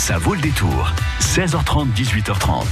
[0.00, 0.90] Ça vaut le détour.
[1.20, 2.64] 16h30, 18h30.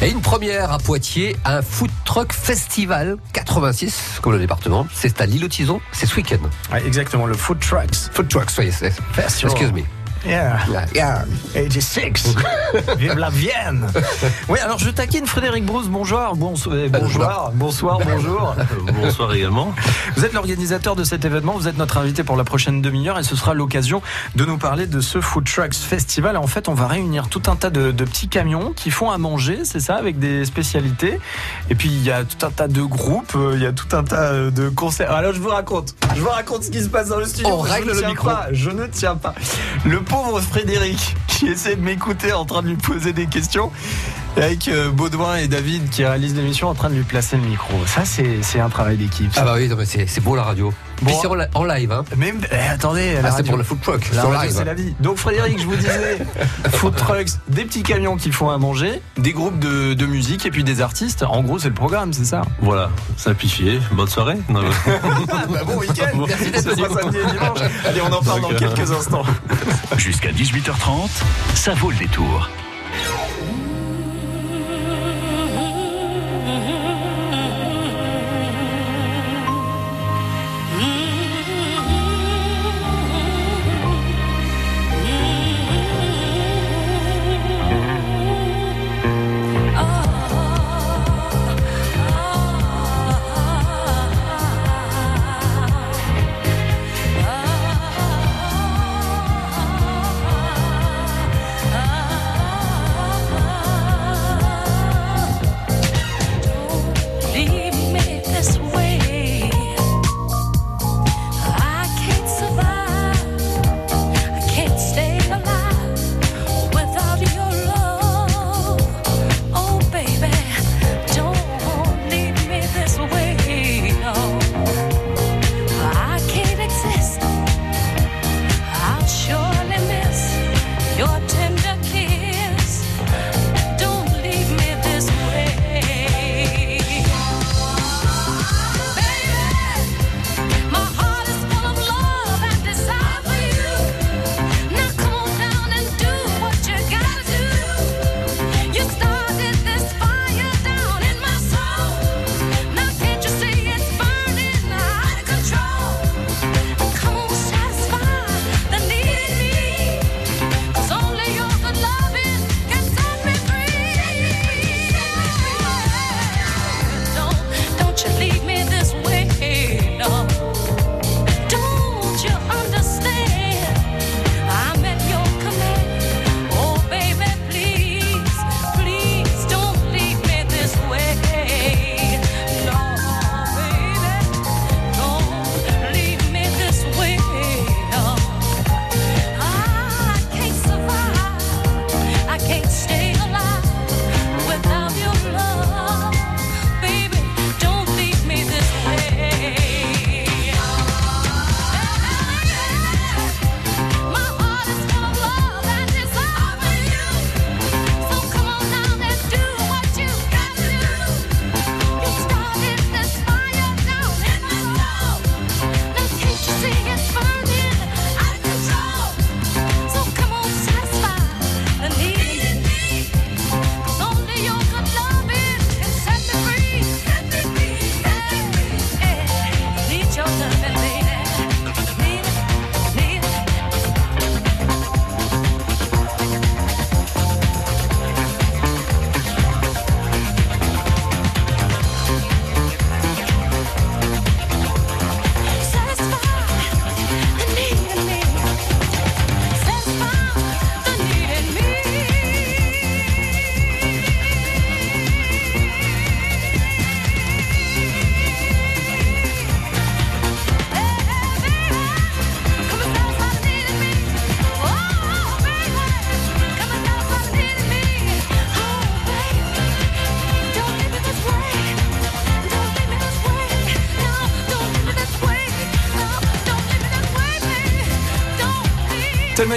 [0.00, 4.86] Et une première à Poitiers, un food truck festival 86, comme le département.
[4.94, 5.46] C'est à l'île
[5.92, 6.38] c'est ce week-end.
[6.72, 8.10] Ouais, exactement, le Food Trucks.
[8.14, 8.72] Food truck, soyez.
[9.18, 9.82] Excuse me.
[10.26, 10.58] Yeah.
[10.68, 11.24] Yeah, yeah.
[11.54, 12.34] 86.
[12.98, 13.86] Vive la Vienne.
[14.48, 15.88] Oui, alors je taquine Frédéric Brousse.
[15.88, 16.34] Bonjour.
[16.36, 16.76] Bonsoir.
[16.90, 17.50] Bonsoir.
[17.54, 17.98] Bonsoir.
[18.04, 18.54] Bonjour.
[19.00, 19.74] Bonsoir également.
[20.16, 21.54] Vous êtes l'organisateur de cet événement.
[21.54, 24.02] Vous êtes notre invité pour la prochaine demi-heure et ce sera l'occasion
[24.36, 26.36] de nous parler de ce Food Trucks Festival.
[26.36, 29.16] En fait, on va réunir tout un tas de, de petits camions qui font à
[29.18, 31.18] manger, c'est ça, avec des spécialités.
[31.70, 33.96] Et puis il y a tout un tas de groupes, euh, il y a tout
[33.96, 35.12] un tas euh, de concerts.
[35.12, 35.94] Alors je vous raconte.
[36.14, 37.48] Je vous raconte ce qui se passe dans le studio.
[37.52, 38.28] On Je règle ne le tiens micro.
[38.28, 39.34] pas, je ne tiens pas.
[39.86, 43.70] Le pauvre Frédéric qui essaie de m'écouter en train de lui poser des questions.
[44.36, 47.74] Avec euh, Baudouin et David qui réalisent l'émission en train de lui placer le micro.
[47.86, 49.30] Ça, c'est un travail d'équipe.
[49.36, 50.72] Ah bah oui, c'est beau la radio.
[51.02, 51.18] Bon.
[51.20, 52.04] C'est en li- en live, hein.
[52.16, 54.10] Mais eh, attendez, Ah, c'est pour le food truck.
[54.12, 54.58] La c'est en radio, live.
[54.58, 54.94] c'est la vie.
[55.00, 56.18] Donc Frédéric, je vous disais,
[56.72, 60.50] food trucks, des petits camions qui font à manger, des groupes de, de musique et
[60.50, 61.22] puis des artistes.
[61.22, 62.42] En gros, c'est le programme, c'est ça?
[62.60, 63.80] Voilà, simplifié.
[63.92, 64.36] Bonne soirée.
[64.50, 64.60] Non,
[65.50, 66.24] bah bon week-end.
[66.28, 66.84] Merci d'être venu.
[67.00, 67.58] samedi et dimanche.
[67.86, 69.24] Allez, on en parle dans Donc, euh, quelques instants.
[69.96, 71.08] Jusqu'à 18h30,
[71.54, 72.48] ça vaut le détour.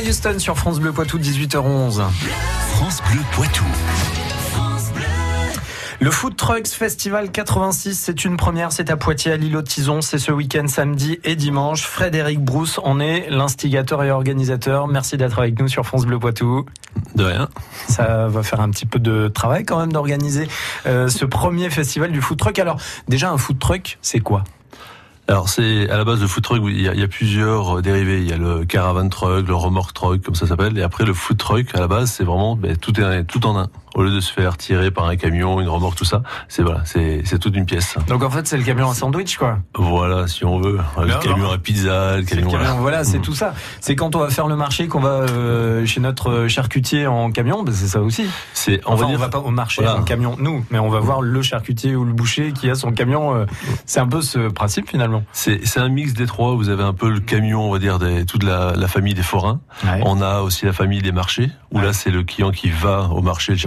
[0.07, 2.01] Houston sur France Bleu Poitou, 18h11.
[2.73, 3.63] France Bleu Poitou.
[5.99, 10.01] Le Food Trucks Festival 86, c'est une première, c'est à Poitiers, à l'îlot de Tison,
[10.01, 11.83] c'est ce week-end samedi et dimanche.
[11.83, 14.87] Frédéric Brousse en est l'instigateur et organisateur.
[14.87, 16.65] Merci d'être avec nous sur France Bleu Poitou.
[17.15, 17.47] De rien.
[17.87, 20.49] Ça va faire un petit peu de travail quand même d'organiser
[20.85, 22.59] euh, ce premier festival du food truck.
[22.59, 22.77] Alors
[23.07, 24.43] déjà un food truck, c'est quoi?
[25.27, 28.19] Alors c'est à la base le food truck, il y a, plusieurs euh, dérivés.
[28.19, 30.77] Il y a le caravan truck, le remorque truck, comme ça s'appelle.
[30.77, 33.57] Et après le food truck, à la base, c'est vraiment ben, tout est tout en
[33.57, 33.69] un.
[33.95, 36.81] Au lieu de se faire tirer par un camion, une remorque, tout ça, c'est voilà,
[36.85, 37.95] c'est toute une pièce.
[38.07, 39.59] Donc en fait c'est le camion à sandwich quoi.
[39.75, 41.51] Voilà, si on veut, le Non, camion non.
[41.51, 42.49] à pizza, le le camion.
[42.51, 43.21] camion, voilà, c'est Mm.
[43.21, 43.53] tout ça.
[43.81, 47.63] C'est quand on va faire le marché qu'on va euh, chez notre charcutier en camion,
[47.63, 48.25] ben c'est ça aussi.
[48.53, 49.99] C'est on Enfin, va on dire va pas au marché Voilà.
[49.99, 52.91] en camion, nous, mais on va voir le charcutier ou le boucher qui a son
[52.91, 53.35] camion.
[53.35, 53.45] euh,
[53.85, 55.23] c'est un peu ce principe finalement.
[55.33, 56.55] c'est un mix des trois.
[56.55, 59.21] Vous avez un peu le camion, on va dire, des, toute la, la famille des
[59.23, 59.59] forains.
[60.03, 61.85] On a aussi la famille des marchés, où Ouais.
[61.85, 63.57] là c'est le client qui va au marché le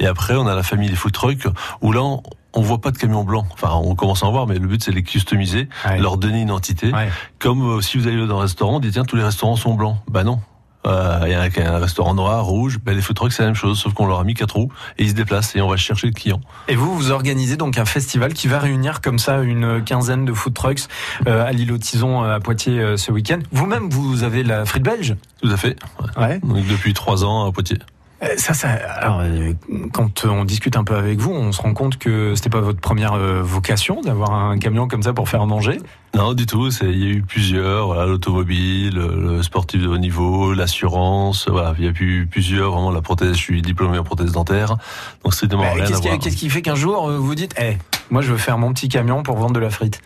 [0.00, 1.46] Et après on a la famille des food trucks,
[1.82, 2.22] où là on,
[2.54, 3.46] on voit pas de camion blanc.
[3.52, 5.98] Enfin on commence à en voir, mais le but c'est de les customiser, Ouais.
[5.98, 6.92] leur donner une entité.
[6.92, 7.08] Ouais.
[7.38, 9.74] Comme euh, si vous allez dans un restaurant, on dit tiens tous les restaurants sont
[9.74, 9.96] blancs.
[10.08, 10.40] Bah non.
[10.84, 13.48] Euh, Il y a un, un restaurant noir, rouge, ben les food trucks c'est la
[13.50, 15.68] même chose, sauf qu'on leur a mis quatre roues et ils se déplacent et on
[15.68, 16.40] va chercher le client.
[16.66, 20.32] Et vous, vous organisez donc un festival qui va réunir comme ça une quinzaine de
[20.32, 20.80] food trucks
[21.28, 23.38] euh, à Tison euh, à Poitiers ce week-end.
[23.52, 25.14] Vous-même, vous avez la frite belge?
[25.40, 25.76] Tout à fait.
[26.16, 26.22] Ouais.
[26.26, 26.40] Ouais.
[26.40, 27.78] Donc depuis trois ans à Poitiers.
[28.22, 28.68] Euh, Ça, ça.
[28.70, 29.52] Alors, euh,
[29.92, 32.80] quand on discute un peu avec vous, on se rend compte que c'était pas votre
[32.80, 35.78] première euh, vocation d'avoir un camion comme ça pour faire manger.
[36.14, 36.70] Non, du tout.
[36.70, 41.74] C'est, il y a eu plusieurs, voilà, l'automobile, le sportif de haut niveau, l'assurance, voilà,
[41.78, 44.76] il y a eu plusieurs, vraiment la prothèse, je suis diplômé en prothèse dentaire,
[45.24, 46.18] donc strictement Bah, rien à Qu'est-ce qui, voir.
[46.18, 47.78] qu'est-ce qui fait qu'un jour euh, vous dites, eh,
[48.10, 50.02] moi je veux faire mon petit camion pour vendre de la frite?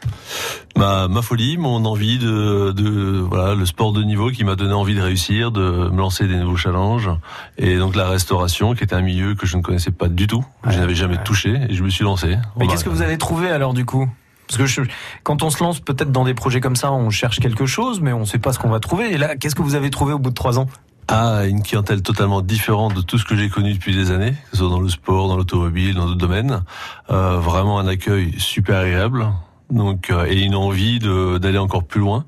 [0.76, 4.74] Ma, ma folie, mon envie de, de, voilà, le sport de niveau qui m'a donné
[4.74, 7.10] envie de réussir, de me lancer des nouveaux challenges,
[7.58, 10.44] et donc la restauration, qui était un milieu que je ne connaissais pas du tout,
[10.62, 11.24] que je n'avais jamais ouais.
[11.24, 12.36] touché, et je me suis lancé.
[12.56, 14.08] Mais qu'est-ce que vous avez trouvé alors du coup?
[14.48, 14.82] Parce que
[15.22, 18.12] quand on se lance peut-être dans des projets comme ça, on cherche quelque chose, mais
[18.12, 19.12] on ne sait pas ce qu'on va trouver.
[19.12, 20.66] Et là, qu'est-ce que vous avez trouvé au bout de trois ans?
[21.08, 24.56] À une clientèle totalement différente de tout ce que j'ai connu depuis des années, que
[24.56, 26.62] ce soit dans le sport, dans l'automobile, dans d'autres domaines.
[27.10, 29.28] Euh, vraiment un accueil super agréable,
[29.70, 32.24] donc euh, et une envie d'aller encore plus loin.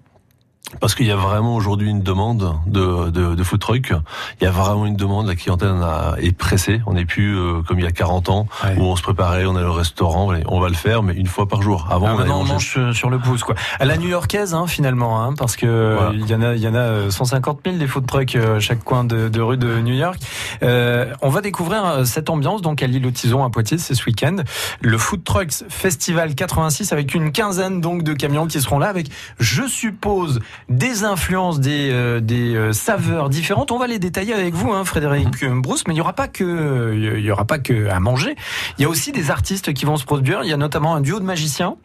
[0.81, 3.93] Parce qu'il y a vraiment aujourd'hui une demande de, de, de food truck.
[4.41, 5.27] Il y a vraiment une demande.
[5.27, 6.83] La clientèle a- est pressée.
[6.87, 8.77] On n'est plus euh, comme il y a 40 ans Ouais.
[8.79, 11.47] où on se préparait, on allait au restaurant, on va le faire, mais une fois
[11.49, 11.89] par jour.
[11.91, 13.55] Avant, Ah, on maintenant, on mange sur- sur le pouce, quoi.
[13.81, 16.13] À la new-yorkaise, hein, finalement, hein, parce que Voilà.
[16.15, 18.61] il y en a, il y en a euh, 150 000 des food trucks euh,
[18.61, 20.19] chaque coin de, de rue de New York.
[20.63, 23.95] Euh, on va découvrir euh, cette ambiance donc à l'île aux Tisons à Poitiers, ce
[24.05, 24.37] week-end.
[24.83, 29.09] Le Food Trucks Festival 86 avec une quinzaine donc de camions qui seront là avec,
[29.39, 33.71] je suppose, des influences, des, euh, des euh, saveurs différentes.
[33.71, 36.93] On va les détailler avec vous, hein, Frédéric Brousse, mais il y aura pas que,
[36.95, 38.37] il y aura pas que à manger.
[38.79, 40.41] Il y a aussi des artistes qui vont se produire.
[40.45, 41.77] Il y a notamment un duo de magiciens.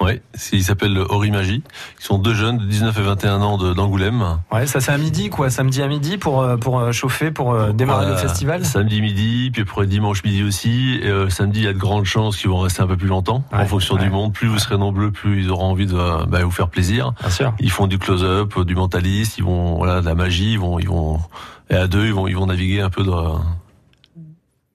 [0.00, 1.62] Ouais, c'est- ils s'appellent Orimagie.
[2.00, 4.38] Ils sont deux jeunes de 19 et 21 ans d'Angoulême.
[4.50, 7.52] Ouais, ça c'est à midi, quoi, samedi à midi pour euh, pour euh, chauffer, pour
[7.52, 8.64] euh, démarrer Voilà, le festival.
[8.64, 10.98] Samedi midi, puis après dimanche midi aussi.
[11.02, 13.08] Et, euh, samedi, il y a de grandes chances qu'ils vont rester un peu plus
[13.08, 13.44] longtemps.
[13.52, 14.02] Ouais, en fonction ouais.
[14.02, 15.94] du monde, plus vous serez nombreux, plus ils auront envie de
[16.26, 17.12] bah, vous faire plaisir.
[17.20, 17.52] Bien sûr.
[17.60, 20.88] Ils font du close-up, du mentaliste, ils vont voilà de la magie, ils vont ils
[20.88, 21.18] vont
[21.68, 23.40] et à deux ils vont ils vont naviguer un peu dans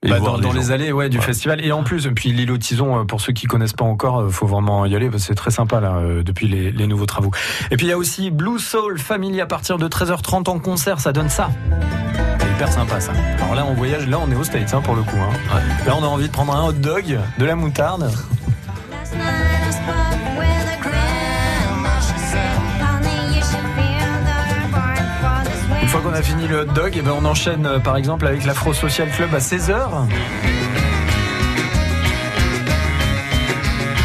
[0.09, 1.23] Bah, dans, les allées ouais, du Ouais.
[1.23, 4.19] festival et en plus puis l'île aux Tisons euh, pour ceux qui connaissent pas encore
[4.19, 6.87] euh, faut vraiment y aller parce que c'est très sympa là euh, depuis les, les
[6.87, 7.31] nouveaux travaux
[7.71, 10.99] et puis il y a aussi Blue Soul Family à partir de 13h30 en concert
[10.99, 11.49] ça donne ça
[12.39, 14.95] c'est hyper sympa ça alors là on voyage là on est au States hein, pour
[14.95, 15.55] le coup hein.
[15.55, 15.61] Ouais.
[15.87, 18.09] là on a envie de prendre un hot dog de la moutarde
[26.01, 28.43] fois qu'on a fini le hot dog et ben on enchaîne euh, par exemple avec
[28.43, 30.07] l'Afro Social Club à 16h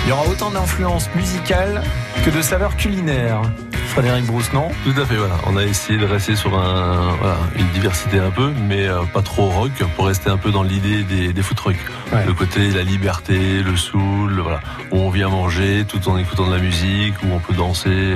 [0.05, 1.83] il y aura autant d'influences musicales
[2.25, 3.43] que de saveurs culinaires
[3.89, 4.69] Frédéric Brousse non?
[4.85, 5.35] Tout à fait, voilà.
[5.49, 9.21] On a essayé de rester sur un, voilà, une diversité un peu, mais euh, pas
[9.21, 11.77] trop rock, pour rester un peu dans l'idée des, des food trucks.
[12.13, 12.25] Ouais.
[12.25, 14.61] Le côté, la liberté, le soul, voilà.
[14.93, 18.15] Où on vient manger tout en écoutant de la musique, où on peut danser.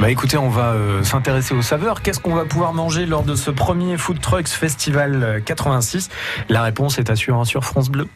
[0.00, 2.02] Bah écoutez, on va euh, s'intéresser aux saveurs.
[2.02, 6.10] Qu'est-ce qu'on va pouvoir manger lors de ce premier Food Trucks Festival euh, 86
[6.48, 8.08] La réponse est assurée sur France Bleu.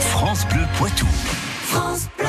[0.00, 1.06] France Bleu Poitou.
[1.62, 2.26] France Bleu.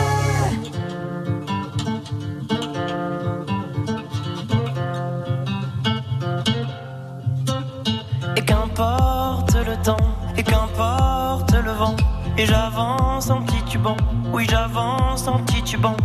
[8.38, 9.98] Et qu'importe le temps,
[10.38, 11.96] et qu'importe le vent,
[12.38, 13.98] et j'avance en titubant,
[14.32, 15.98] oui j'avance en titubant.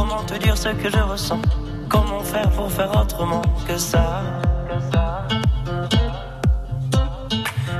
[0.00, 1.42] Comment te dire ce que je ressens?
[1.90, 4.22] Comment faire pour faire autrement que ça,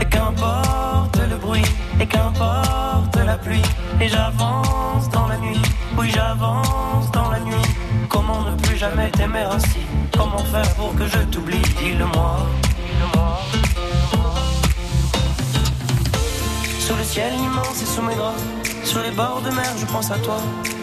[0.03, 1.65] Et qu'importe le bruit,
[1.99, 3.17] et qu'importe
[4.03, 5.63] et j'avance dans la nuit.
[5.97, 7.71] Oui, j'avance dans la nuit.
[8.11, 9.81] Comment ne plus jamais t'aimer ainsi
[10.15, 11.63] Comment faire pour que je t'oublie?
[11.79, 12.37] Dis-le-moi.
[16.81, 18.43] Sous le ciel immense et sous mes draps,
[18.85, 20.37] sur les bords de mer, je pense à toi.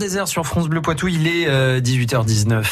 [0.00, 2.64] Désert sur France Bleu Poitou, il est euh, 18h19.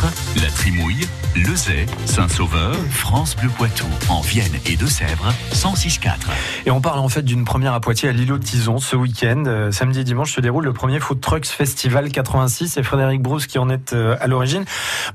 [0.00, 6.12] La Trimouille, Lezay, Saint-Sauveur, France Bleu Poitou, en Vienne et Deux-Sèvres, 106.4.
[6.66, 9.42] Et on parle en fait d'une première à Poitiers à l'îlot de Tison ce week-end.
[9.48, 12.68] Euh, samedi et dimanche se déroule le premier Food Trucks Festival 86.
[12.68, 14.64] C'est Frédéric Brousse qui en est euh, à l'origine.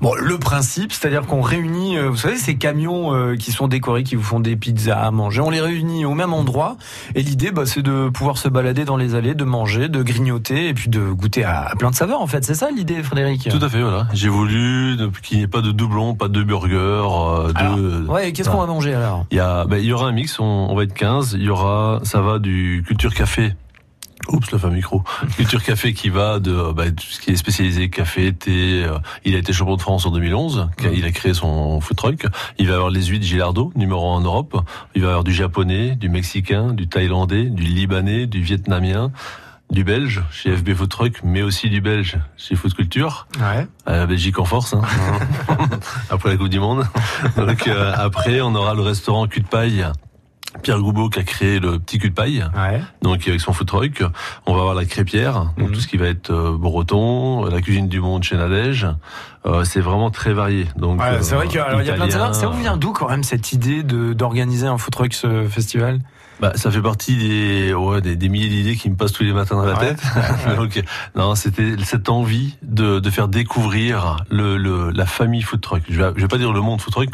[0.02, 4.02] Bon, le principe, c'est-à-dire qu'on réunit, euh, vous savez, ces camions euh, qui sont décorés,
[4.02, 5.40] qui vous font des pizzas à manger.
[5.40, 6.76] On les réunit au même endroit.
[7.14, 10.68] Et l'idée, bah, c'est de pouvoir se balader dans les allées, de manger, de grignoter
[10.68, 12.20] et puis de goûter à, à plein de saveurs.
[12.20, 13.48] En fait, c'est ça l'idée, Frédéric?
[13.48, 14.08] Tout à fait, voilà.
[14.12, 14.73] J'ai voulu
[15.22, 18.06] qu'il n'y ait pas de doublons, pas de burgers, euh, Alors, de...
[18.08, 19.26] Ouais, qu'est-ce qu'on va manger alors?
[19.30, 21.34] Il y, a, ben, il y aura un mix, on, on va être 15.
[21.38, 23.54] Il y aura, ça va du culture café.
[24.28, 25.02] Oups, le fameux micro.
[25.36, 28.82] Culture café qui va de ben, tout ce qui est spécialisé café, thé.
[28.84, 30.68] euh, Il a été champion de France en 2011.
[30.78, 32.26] quand Il a créé son food truck.
[32.58, 34.58] Il va avoir les huîtres Gilardo, numéro 1 en Europe.
[34.94, 39.10] Il va avoir du japonais, du mexicain, du thaïlandais, du libanais, du vietnamien,
[39.74, 43.26] du belge chez FB Food Truck, mais aussi du belge chez Food Culture.
[43.38, 43.66] Ouais.
[43.88, 44.82] Euh, La Belgique en force, hein.
[46.10, 46.84] après la Coupe du Monde.
[47.36, 49.84] Donc euh, après, on aura le restaurant Cul de Paille.
[50.62, 52.80] Pierre Goubeau qui a créé le petit cul de paille, Ouais.
[53.02, 54.04] donc avec son food truck.
[54.46, 55.72] On va avoir la crêpière, donc Mhm.
[55.72, 58.86] tout ce qui va être euh, breton, la cuisine du monde chez Nadège.
[59.46, 60.68] Euh, c'est vraiment très varié.
[60.76, 61.64] Donc Ouais, c'est vrai qu'il y a
[61.94, 62.10] plein de.
[62.34, 65.98] Ça vous vient d'où quand même cette idée de d'organiser un Food Trucks euh, Festival?
[66.40, 69.32] Bah, ça fait partie des, ouais, des, des milliers d'idées qui me passent tous les
[69.32, 69.94] matins dans la Ouais.
[69.94, 70.02] tête.
[70.56, 70.82] Donc,
[71.14, 75.82] non, c'était cette envie de, de faire découvrir le, le, la famille food truck.
[75.88, 77.10] Je vais, je vais pas dire le monde food truck.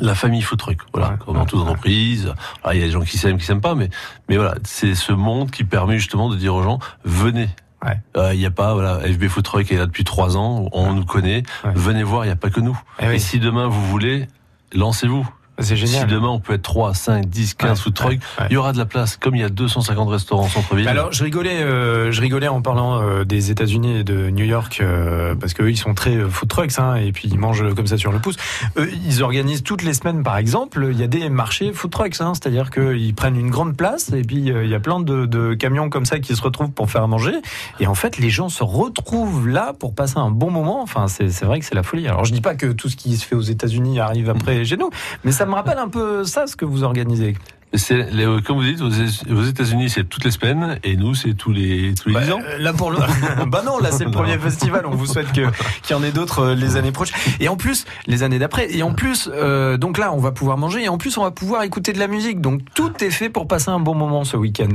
[0.00, 1.68] La famille food truck, voilà, Ouais, comme dans ouais, toute ouais.
[1.68, 2.32] entreprise.
[2.62, 3.90] Alors, Il y a des gens qui s'aiment, qui s'aiment pas, mais
[4.28, 7.48] mais voilà, c'est ce monde qui permet justement de dire aux gens venez.
[7.84, 7.98] Ouais.
[8.16, 10.92] Euh, Il n'y a pas voilà FB Food Truck est là depuis trois ans, on
[10.94, 11.42] nous connaît.
[11.74, 12.78] Venez voir, il n'y a pas que nous.
[13.00, 13.14] Eh oui.
[13.14, 14.26] Et si demain vous voulez,
[14.74, 15.28] lancez-vous.
[15.60, 16.06] C'est Si génial.
[16.08, 18.46] demain on peut être 3, 5, 10, 15 Ouais, food trucks, ouais, ouais.
[18.50, 19.16] il y aura de la place.
[19.16, 20.84] Comme il y a 250 restaurants en centre-ville.
[20.84, 24.44] Bah Alors je rigolais, euh, je rigolais en parlant euh, des États-Unis et de New
[24.44, 27.86] York euh, parce qu'eux ils sont très food trucks hein, et puis ils mangent comme
[27.86, 28.36] ça sur le pouce.
[28.76, 32.20] Eux, ils organisent toutes les semaines par exemple, il y a des marchés food trucks,
[32.20, 35.54] hein, c'est-à-dire qu'ils prennent une grande place et puis il y a plein de, de
[35.54, 37.32] camions comme ça qui se retrouvent pour faire manger
[37.80, 40.82] et en fait les gens se retrouvent là pour passer un bon moment.
[40.82, 42.08] Enfin c'est c'est vrai que c'est la folie.
[42.08, 44.76] Alors je dis pas que tout ce qui se fait aux États-Unis arrive après chez
[44.76, 44.90] nous,
[45.24, 47.36] mais ça me rappelle un peu ça, ce que vous organisez.
[47.74, 51.52] C'est, les- comme vous dites, aux États-Unis, c'est toutes les semaines, et nous, c'est tous
[51.52, 52.40] les, tous les Bah, 10 ans.
[52.44, 52.98] euh, Là pour le
[53.46, 55.42] bah non là c'est le premier festival on vous souhaite que
[55.82, 58.74] qu'il y en ait d'autres euh, les années prochaines et en plus les années d'après
[58.74, 61.30] et en plus euh, donc là on va pouvoir manger et en plus on va
[61.30, 62.40] pouvoir écouter de la musique.
[62.40, 64.74] Donc tout est fait pour passer un bon moment ce week-end.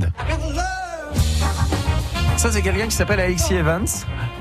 [2.37, 3.85] Ça c'est quelqu'un qui s'appelle Alexis Evans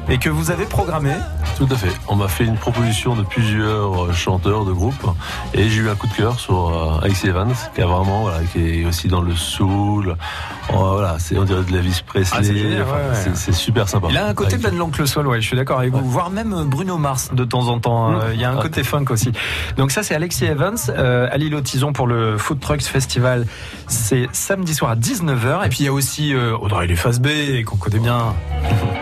[0.08, 1.12] et que vous avez programmé
[1.56, 1.90] Tout à fait.
[2.08, 5.06] On m'a fait une proposition de plusieurs euh, chanteurs de groupes
[5.54, 8.38] et j'ai eu un coup de cœur sur euh, Alexis Evans qui a vraiment voilà,
[8.52, 10.16] qui est aussi dans le soul.
[10.72, 12.36] Oh, voilà, c'est on dirait de la Elvis Presley.
[12.38, 13.14] Ah, c'est génial, Enfin, ouais, ouais.
[13.14, 14.08] c'est- C'est super sympa.
[14.10, 16.30] il a un côté Avec- Ben l'oncle Sol ouais je suis d'accord avec vous voire
[16.30, 18.14] même Bruno Mars de temps en temps Mmh.
[18.14, 19.32] Euh, il y a un côté funk aussi
[19.76, 23.46] donc ça c'est Alexis Evans euh, à l'île aux Tisons pour le Food Trucks Festival
[23.86, 27.62] c'est samedi soir à 19h et puis il y a aussi euh, Audrey Lefas B
[27.64, 28.34] qu'on connaît bien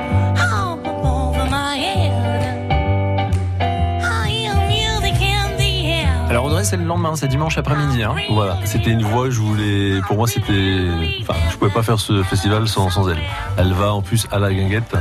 [6.64, 8.14] c'est le lendemain c'est dimanche après-midi hein.
[8.30, 10.86] Voilà, c'était une voix, je voulais, pour moi c'était,
[11.22, 13.18] enfin, je pouvais pas faire ce festival sans, sans elle.
[13.56, 14.94] Elle va en plus à la guinguette,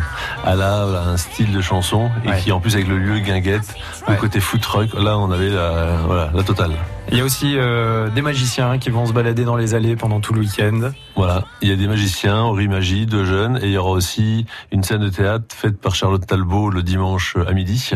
[0.46, 2.40] elle a voilà, un style de chanson et Ouais.
[2.40, 3.76] qui en plus avec le lieu guinguette,
[4.08, 4.16] Ouais.
[4.16, 6.72] le côté food truck, là on avait la, voilà, la totale.
[7.12, 10.22] Il y a aussi euh, des magiciens qui vont se balader dans les allées pendant
[10.22, 13.72] tout le week-end Voilà, il y a des magiciens, Henri Magie, de jeunes, et il
[13.72, 17.92] y aura aussi une scène de théâtre faite par Charlotte Talbot le dimanche à midi,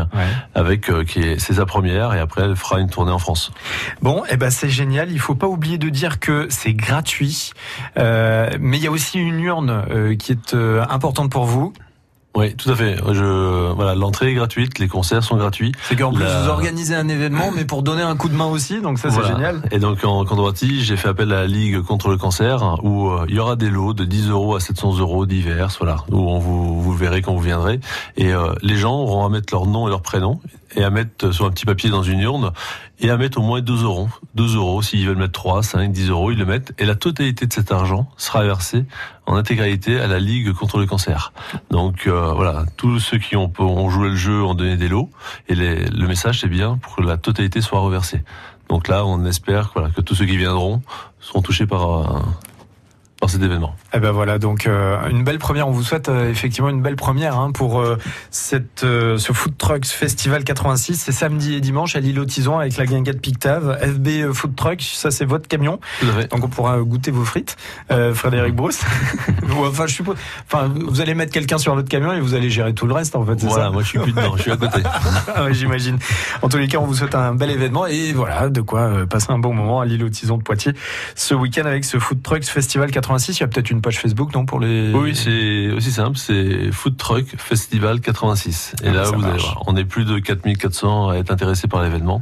[0.54, 3.52] avec euh, qui est c'est sa première, et après elle fera une tournée en France.
[4.02, 5.12] Bon, eh ben c'est génial.
[5.12, 7.52] Il faut pas oublier de dire que c'est gratuit,
[7.98, 11.74] Euh, mais il y a aussi une urne euh, qui est euh, importante pour vous.
[12.36, 12.98] Oui, tout à fait.
[13.14, 15.72] Je, voilà, l'entrée est gratuite, les concerts sont gratuits.
[15.88, 18.46] C'est qu'en plus La- vous organisez un événement, mais pour donner un coup de main
[18.46, 18.82] aussi.
[18.82, 19.28] Donc ça Voilà.
[19.30, 19.62] c'est génial.
[19.72, 23.26] Et donc en contrepartie, j'ai fait appel à la Ligue contre le cancer, où euh,
[23.30, 26.40] il y aura des lots de 10 euros à 700 euros divers, voilà, où on
[26.40, 27.80] vous, vous verrez quand vous viendrez.
[28.18, 30.40] Et euh, les gens auront à mettre leur nom et leur prénom,
[30.76, 32.52] et à mettre sur un petit papier dans une urne,
[33.00, 34.10] et à mettre au moins 2 euros.
[34.36, 37.46] 2 euros, s'ils veulent mettre 3, 5, 10 euros, ils le mettent, et la totalité
[37.48, 38.86] de cet argent sera versée
[39.26, 41.34] en intégralité à la Ligue contre le cancer.
[41.72, 45.10] Donc euh, voilà, tous ceux qui ont, ont joué le jeu ont donné des lots,
[45.48, 48.24] et les- le message c'est bien pour que la totalité soit reversée.
[48.70, 50.82] Donc là, on espère voilà, que tous ceux qui viendront
[51.20, 52.20] seront touchés par, euh,
[53.20, 53.76] par cet événement.
[53.94, 55.68] Eh ben voilà, donc euh, une belle première.
[55.68, 57.98] On vous souhaite euh, effectivement une belle première hein, pour euh,
[58.30, 60.96] cette euh, ce Food Trucks Festival 86.
[60.96, 63.80] C'est samedi et dimanche à l'île aux Tisons avec la guinguette Pictave.
[63.82, 65.80] FB euh, Food Truck, ça c'est votre camion.
[66.30, 67.56] Donc on pourra goûter vos frites,
[67.92, 68.82] euh, Frédéric Brousse.
[69.44, 70.18] Ou, enfin, je suppose.
[70.46, 73.16] Enfin, vous allez mettre quelqu'un sur votre camion et vous allez gérer tout le reste,
[73.16, 73.42] en fait.
[73.44, 74.80] Voilà, ça moi je suis plus dedans, je suis à côté.
[75.34, 75.98] Ah ouais, j'imagine.
[76.42, 79.06] En tous les cas, on vous souhaite un bel événement et voilà, de quoi euh,
[79.06, 80.74] passer un bon moment à l'île aux Tisons de Poitiers
[81.16, 83.15] ce week-end avec ce Food Trucks Festival 86.
[83.18, 84.92] Il y a peut-être une page Facebook, non, pour les.
[84.94, 88.76] Oui, c'est aussi simple, c'est Food Truck Festival 86.
[88.84, 89.44] Et Ah, là, ça vous allez marche.
[89.44, 92.22] voir, on est plus de 4400 à être intéressés par l'événement,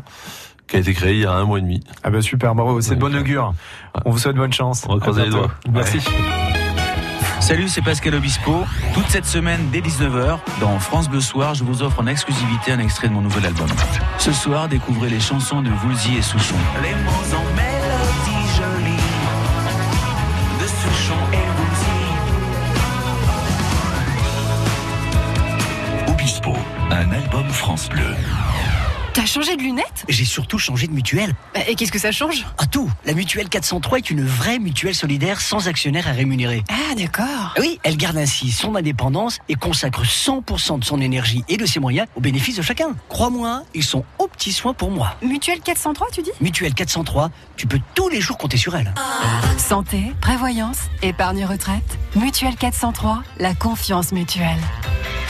[0.67, 1.81] qui a été créé il y a un mois et demi.
[2.03, 3.53] Ah bah super, bravo, c'est de Donc, bonne augure.
[4.05, 4.85] On vous souhaite bonne chance.
[4.87, 5.51] On va croiser les doigts.
[5.71, 5.99] Merci.
[7.39, 8.63] Salut, c'est Pascal Obispo.
[8.93, 12.79] Toute cette semaine, dès 19h, dans France Bleu Soir, je vous offre en exclusivité un
[12.79, 13.67] extrait de mon nouvel album.
[14.17, 16.55] Ce soir, découvrez les chansons de Woolsey et Souchon.
[16.81, 17.35] Les mots
[27.75, 28.15] France Bleu.
[29.15, 30.05] T'as changé de lunettes?
[30.07, 31.33] J'ai surtout changé de mutuelle.
[31.55, 32.45] Bah, Et qu'est-ce que ça change?
[32.59, 36.63] À tout La mutuelle 403 est une vraie mutuelle solidaire sans actionnaire à rémunérer.
[36.69, 37.25] Ah d'accord.
[37.27, 41.65] Ah Oui, elle garde ainsi son indépendance et consacre 100% de son énergie et de
[41.65, 42.89] ses moyens au bénéfice de chacun.
[43.09, 45.15] Crois-moi, ils sont aux petits soins pour moi.
[45.23, 46.29] Mutuelle 403, tu dis?
[46.41, 48.93] Mutuelle 403, tu peux tous les jours compter sur elle.
[49.57, 51.97] Santé, prévoyance, épargne retraite.
[52.15, 54.59] Mutuelle 403, la confiance mutuelle.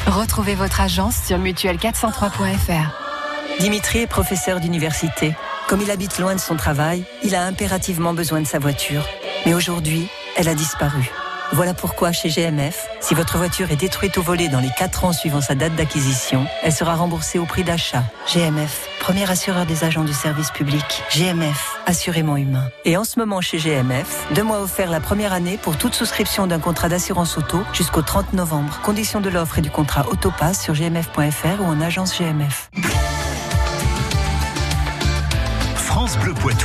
[0.08, 3.62] Retrouvez votre agence sur mutuelle403.fr.
[3.62, 5.34] Dimitri est professeur d'université.
[5.68, 9.08] Comme il habite loin de son travail, il a impérativement besoin de sa voiture.
[9.46, 11.10] Mais aujourd'hui, elle a disparu.
[11.54, 15.14] Voilà pourquoi chez GMF, si votre voiture est détruite ou volée dans les 4 ans
[15.14, 18.04] suivant sa date d'acquisition, elle sera remboursée au prix d'achat.
[18.34, 21.04] GMF, premier assureur des agents du service public.
[21.12, 22.70] GMF, assurément humain.
[22.86, 26.48] Et en ce moment chez GMF, deux mois offerts la première année pour toute souscription
[26.48, 28.80] d'un contrat d'assurance auto jusqu'au 30 novembre.
[28.82, 32.72] Conditions de l'offre et du contrat Autopass sur gmf.fr ou en agence GMF.
[35.76, 36.63] France Bleu Poitou.